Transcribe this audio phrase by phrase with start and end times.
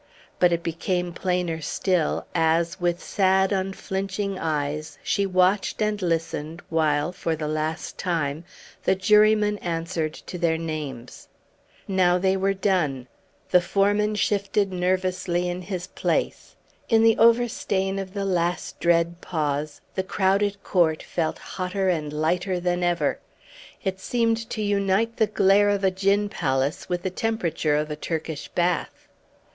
[0.39, 7.11] But it became plainer still as, with sad, unflinching eyes, she watched and listened while,
[7.11, 8.43] for the last time,
[8.83, 11.27] the jurymen answered to their names.
[11.87, 13.07] Now they were done.
[13.51, 16.55] The foreman shifted nervously in his place.
[16.89, 22.59] In the overstrain of the last dread pause, the crowded court felt hotter and lighter
[22.59, 23.19] than ever.
[23.83, 27.95] It seemed to unite the glare of a gin palace with the temperature of a
[27.95, 29.07] Turkish bath.